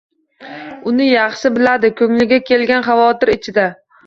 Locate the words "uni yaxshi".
0.91-1.51